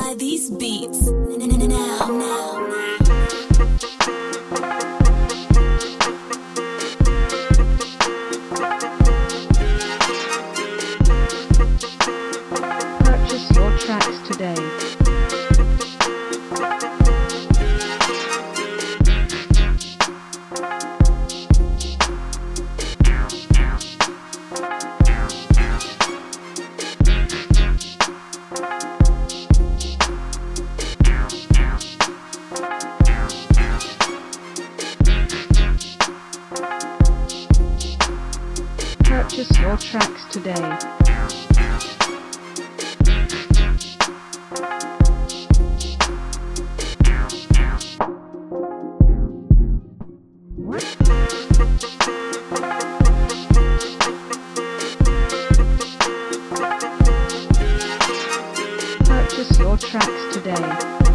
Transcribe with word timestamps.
by 0.00 0.14
these 0.14 0.50
beats. 0.50 1.08
Purchase 39.26 39.58
your 39.58 39.76
tracks 39.76 40.24
today. 40.30 40.54
Purchase 59.04 59.58
your 59.58 59.76
tracks 59.76 60.34
today. 60.36 61.05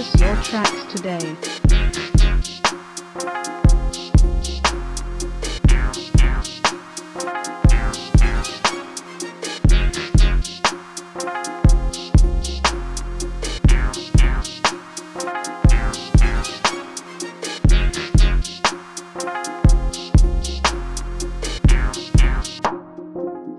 Purchase 0.00 0.20
your 0.22 0.42
tracks 0.42 0.94
today. 0.94 1.36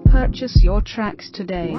Purchase 0.10 0.64
your 0.64 0.82
tracks 0.82 1.30
today. 1.32 1.76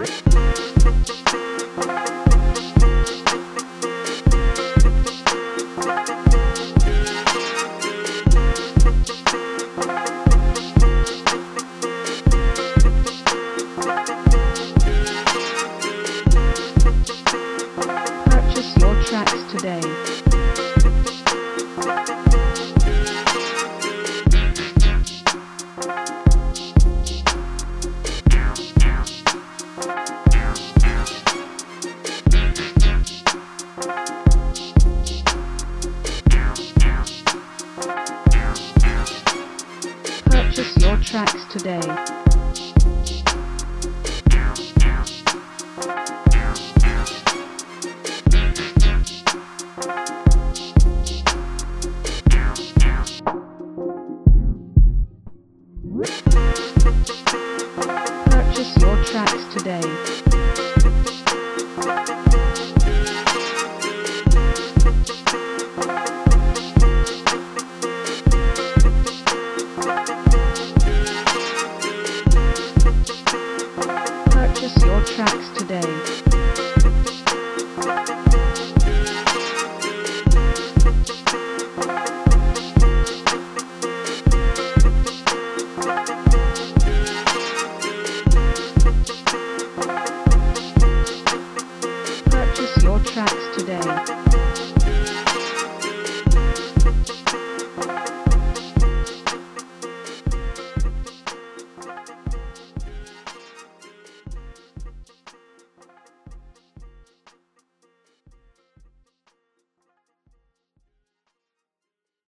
Tracks 41.03 41.45
today. 41.47 42.22